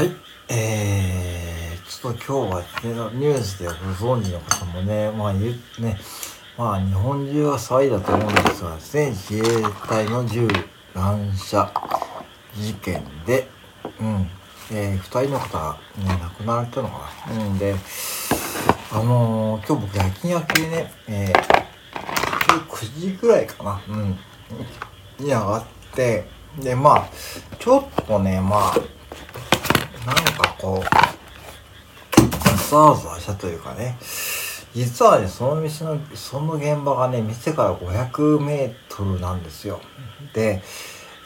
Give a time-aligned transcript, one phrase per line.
[0.00, 0.12] はい、
[0.48, 3.74] えー、ちょっと今日はね、ニュースでご
[4.16, 5.98] 存知の方もね、まあ言、ね、
[6.56, 10.48] まあ日本中が騒いだと思うんですがですね、自衛隊の銃
[10.94, 11.70] 乱射
[12.56, 13.46] 事件で、
[14.00, 14.26] うん、
[14.72, 17.44] えー、二人の方がね、亡くなられたのかな。
[17.44, 17.58] うん。
[17.58, 17.74] で、
[18.92, 24.18] あのー、今日僕夜勤明けでね、えー、9時ぐらいかな、うん、
[25.18, 25.64] に上がっ
[25.94, 26.24] て、
[26.58, 27.08] で、まあ、
[27.58, 28.99] ちょっとね、まあ、
[30.06, 31.10] なんかこう、
[32.70, 33.96] ざわざわしたというかね、
[34.74, 39.80] 実はね、その店の、その現場がね、店から500メートルなんですよ。
[40.32, 40.62] で、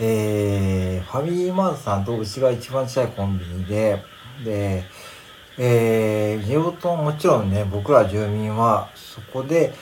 [0.01, 4.03] えー、ファミリーマートさんとうちが一番近いコンビニで、
[4.45, 4.85] で、
[5.59, 9.73] えー、地元もちろんね、僕ら住民はそこで、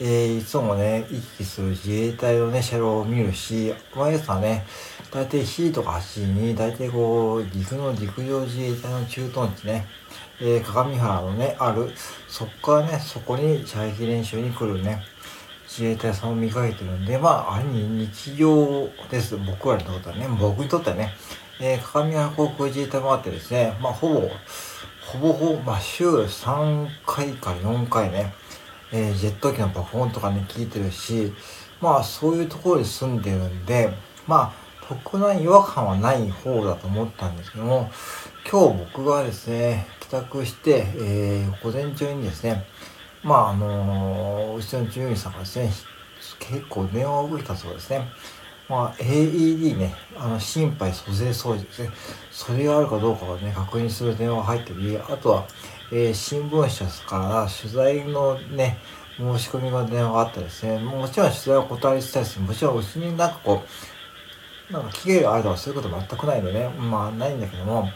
[0.00, 4.64] えー、いつもね、行き来する自衛隊のね、車両を見るし、毎朝ね、
[5.10, 9.84] 大体7時とか8時に、大体こう、岐阜の陸上自衛隊の駐屯地ね、
[10.40, 11.90] えー、鏡原のね、ある、
[12.28, 15.02] そこからね、そこに射撃練習に来るね、
[15.66, 19.36] 自衛隊さんを見かけてるんで、まあ、あれに日常です。
[19.36, 21.12] 僕らにとってはね、僕にとってはね、
[21.60, 24.30] えー、鏡原航空自衛隊もあってですね、まあ、ほぼ、
[25.12, 28.32] ほぼほぼ、まあ、週3回から4回ね、
[28.92, 31.32] えー、ジェット機の爆音とかね、聞いてるし、
[31.80, 33.92] まあ、そういうところに住んでるんで、
[34.26, 37.88] まあ、特段違和感はない方だと思ったんですけども、
[38.50, 42.64] 今日僕がですね、帰宅して、えー、午前中にですね、
[43.22, 45.70] まあ、あのー、うちの従業員さんがですね、
[46.40, 48.08] 結構電話を受けたそうですね。
[48.68, 51.90] まあ、AED ね、あの、心肺蘇生装置ですね。
[52.32, 55.46] それがあるかどうかをね、確認する電話が入ってり、あとは、
[55.92, 58.78] えー、新聞社から取材のね、
[59.16, 60.80] 申し込みの電話があったですね。
[60.80, 62.40] もちろん取材を断りしたいです。
[62.40, 63.99] もちろんうちになんかこう、
[64.70, 67.88] なんか期限があるとかそういうこと全くないんでね、まあないんだけども、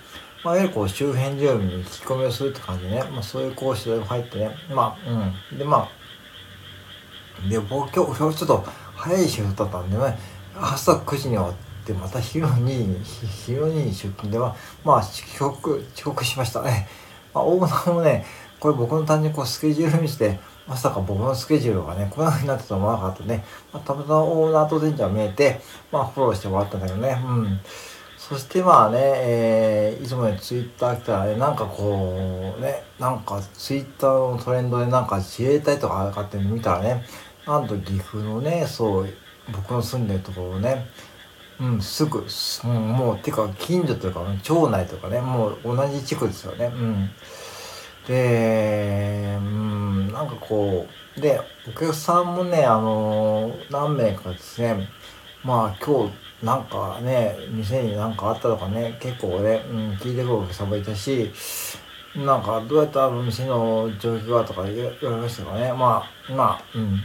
[0.44, 5.10] まあ、いわゆるこう周辺住民に聞き込みをするって感じでね、まあそういうこう取材が入ってね、まあ、
[5.52, 5.58] うん。
[5.58, 8.64] で、まあ、で、僕今日、今日ちょっと
[8.94, 10.18] 早いシフトだったんでね、
[10.54, 11.54] 朝9時に終わっ
[11.86, 16.62] て、また昼の2時に、昼の2時に出勤では、まあ遅刻、遅刻しました。
[16.62, 16.88] ね。
[17.32, 18.26] まあ、オーナーもね、
[18.60, 23.44] これ僕の単純にこうスケジュール見せて、まさか僕のスケジュールがね、こんな風になってたと思わなかったね。
[23.72, 25.60] まあ、たまたまオーナーと前者が見えて、
[25.92, 27.22] まあ、フォローしてもらったんだけどね。
[27.26, 27.60] うん。
[28.16, 37.04] そしてまあね、えー、いつもね、ツイッター来たらね、なんかこう、ね、なんかツイッターのトレンドでなんか自衛隊とかかって見たらね、
[37.46, 39.08] なんと岐阜のね、そう、
[39.52, 40.86] 僕の住んでるところをね、
[41.60, 42.24] うん、すぐ、
[42.64, 46.72] うん、もう、てか、近所というか、町内とかね、もう同じ地区ですよね。
[46.74, 47.10] うん。
[48.06, 54.88] で、うん、なんかこう、で、お客さんもね、あの、何名かですね、
[55.42, 61.32] まあ今日、なんかね、店になんかあったとかね、結構ね、うん、聞いてくるお客さんもいたし、
[62.16, 65.72] なんかどうやったら店の状況がとか言われましたかね。
[65.72, 67.00] まあ、まあ、うん。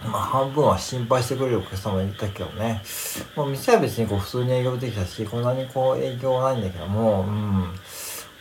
[0.00, 2.82] まあ半分は心配してくれるお客様いたけどね。
[3.34, 7.74] もう店は別にこう普通に営業できたし、こんなにこう営業はないんだけども、うん。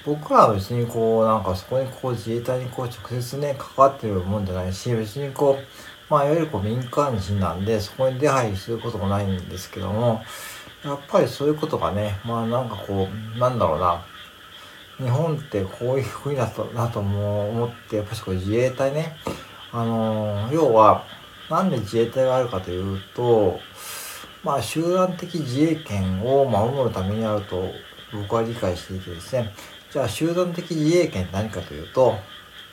[0.05, 5.65] 僕らは別にこう、なんかそこにこう自衛隊にこう直接ね、関わってるもんじゃないし、別にこう、
[6.09, 10.21] まあいわゆるこう民間人なんで、そこに出入りすることもないんですけども、
[10.83, 14.05] やっぱりそういうことがね、まあなんかこう、なんだろうな、
[14.97, 19.17] 日本ってこういう国だとなとも思って、やっぱしこう自衛隊ね、
[19.71, 21.03] あの、要は、
[21.49, 23.59] なんで自衛隊があるかというと、
[24.43, 27.71] まあ集団的自衛権を守るためにあると
[28.13, 29.53] 僕は理解していてですね、
[29.91, 32.15] じゃあ集団的自衛権って何かというと、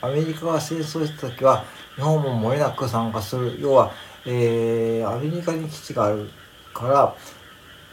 [0.00, 1.64] アメリカが戦争した時は
[1.96, 3.56] 日本も漏れなく参加する。
[3.60, 3.92] 要は、
[4.26, 6.28] えー、アメリカに基地がある
[6.72, 7.14] からっ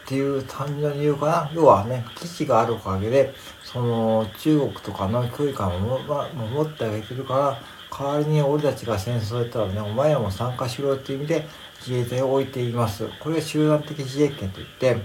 [0.06, 1.50] ていう単純な理由かな。
[1.54, 3.32] 要はね、基地があるおかげで、
[3.62, 6.00] その中国とかの距離感を
[6.34, 7.60] 守ってあげてるから、
[7.96, 11.46] 代わりに俺たちが戦争やったらね、お前らも参加しろっていう意味で
[11.86, 13.08] 自衛隊を置いています。
[13.20, 14.96] これが集団的自衛権といって、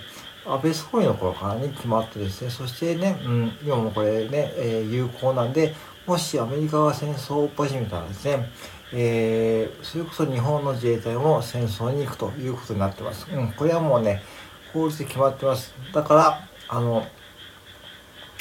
[0.48, 5.76] 安倍総理の頃からね、決まってですね、そしてね、うん、今もこれね、えー、有効なんで、
[6.06, 8.50] もしアメリカが戦争を始めたらですね、
[8.94, 13.28] えー、それこそ日本の自衛隊も戦争に行くということになってます。
[13.30, 14.24] うん、これはもうね、
[14.72, 15.74] 法律で決まってます。
[15.94, 17.06] だから、あの、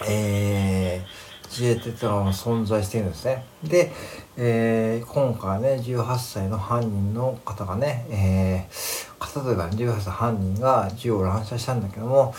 [0.09, 3.45] えー、自衛隊というのは存在してるんですね。
[3.65, 3.93] で、
[4.37, 12.35] えー、今回ね、18歳の犯人の方がね、えー、方というか18歳犯人が銃を乱射したんだけども、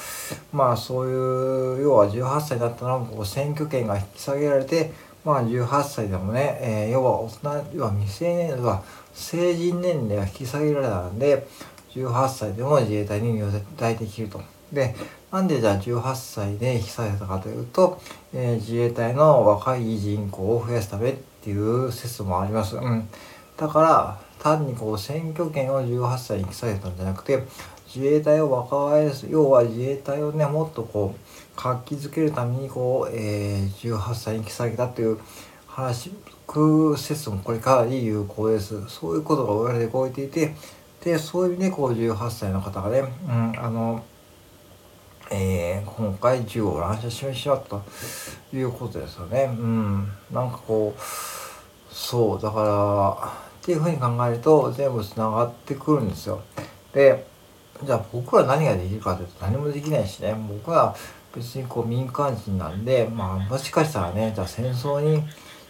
[0.51, 1.13] まあそうい
[1.79, 4.91] う、要は18歳だったらこう選挙権が引き下げられて、
[5.25, 8.83] まあ18歳でもね、えー、要は大人、要は未成年は
[9.13, 11.47] 成人年齢が引き下げられたんで、
[11.95, 13.45] 18歳でも自衛隊に入
[13.75, 14.41] 隊できると。
[14.71, 14.95] で、
[15.31, 18.01] なんでじゃあ18歳で引き下げたかというと、
[18.33, 22.75] えー、自衛隊の若い人口を増やすためっていう説もあります。
[22.75, 23.09] うん。
[23.57, 27.43] だから、単にこう選挙権を18歳に引き下げたんじゃなくて、
[27.93, 35.19] 自衛隊を若返す、要は自衛隊をね、もっとこう、活気づけるためにこう、えー、18歳に引き下げたという
[35.65, 36.11] 話、
[36.45, 38.87] 空説もこれかなり有効です。
[38.87, 40.53] そういうことが裏で動いていて、
[41.03, 44.03] で、そういう意味でこう18歳の方がね、うん、あの、
[45.31, 47.83] えー、今回銃を乱射ししまったと
[48.53, 49.49] いうことですよね。
[49.57, 50.11] うん。
[50.31, 56.41] なんかこう、そう、だから、っていうふうに考えると全部繋がってくるんですよ。
[56.93, 57.27] で、
[57.83, 60.95] じゃあ僕は何ができるかというと何もできないしね、僕は
[61.35, 65.21] 別にこう民間人なんで、まあもしかしたらね、じゃあ戦争に、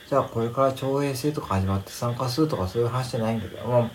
[0.08, 3.90] じゃあこれから徴兵制とか始まって参加するとかそういう話じゃないんだけども、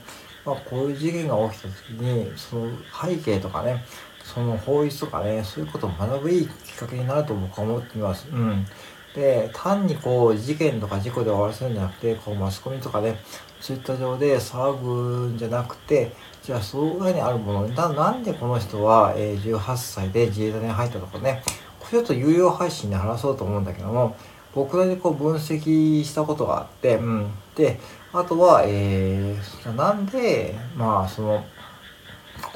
[0.45, 2.73] まあこういう事件が起きた時に、その
[3.07, 3.85] 背景とかね、
[4.25, 8.27] その法律とかね、そういうことを学ぶいいきっかけになると僕は思っています。
[8.33, 8.67] うん。
[9.15, 13.17] で、単にこう、事件とか事故で終わらせるんじゃなくて、こう、マスコミとかで、
[13.61, 16.13] ツイッター上で騒ぐんじゃなくて、
[16.43, 21.43] じゃあ、その裏にあるもの、ななんでこの人は、えー、18歳で自衛隊に入ったとかね、
[21.79, 24.17] これちょっと有料配信で話そうと思うんだけども、
[24.55, 27.31] 僕らでこう分析したことがあって、うん。
[27.55, 27.79] で、
[28.13, 31.45] あとは、えー、なんで、まあ、その、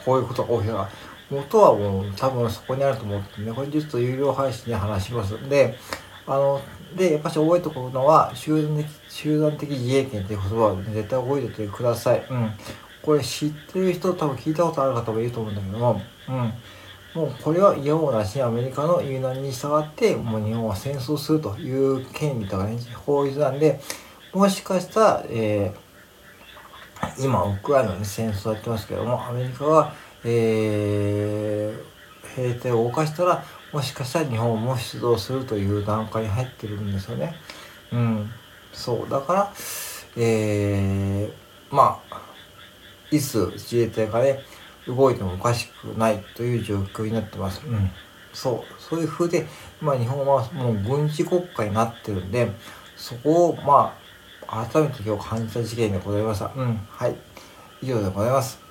[0.05, 0.89] こういうことが起きたか。
[1.29, 5.77] 元はもう多分そこにあると思ってね、これちょっと有料配信で話しますんで、
[6.27, 6.61] あの、
[6.97, 12.27] で、やっぱし覚えておくのは、集団的、集団的自衛権っていう言葉を絶対覚えておいてください。
[12.29, 12.51] うん。
[13.03, 16.53] これ知ってる人多分聞いたことある方もいると思うんだけども、うん。
[17.15, 22.77] もうこれは嫌もなしにアメリカの言うなりに従って、もう日本は戦争するという権利とかね、
[23.07, 23.81] 法律なんで、
[24.33, 29.95] もしかしたら、えー、今、ウクライナに戦争やってますけども、アメリカは、
[30.25, 37.35] えー、兵隊を動かしたら、もしかしたら日本も出動するという段階に入ってるんですよね。
[37.93, 38.31] うん。
[38.73, 39.11] そう。
[39.11, 39.53] だから、
[40.17, 42.23] えー、まあ、
[43.11, 44.41] いつ自衛隊がね、
[44.87, 47.63] 動いてもおかしくないという状況になってます。
[47.67, 47.91] うん。
[48.33, 48.83] そう。
[48.83, 49.47] そういう風で、
[49.81, 52.51] 今日本はもう軍事国家になってるんで、
[52.97, 53.99] そこを、ま
[54.47, 56.53] あ、改めて今日感じた事件でございました。
[56.55, 56.77] うん。
[56.89, 57.17] はい。
[57.83, 58.66] 以上でございます。